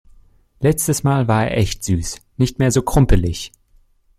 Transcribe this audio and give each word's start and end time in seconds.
Letztes 0.61 1.03
mal 1.03 1.27
war 1.27 1.45
er 1.47 1.57
echt 1.57 1.83
süß. 1.83 2.21
Nicht 2.37 2.57
mehr 2.57 2.71
so 2.71 2.81
krumpelig. 2.81 3.51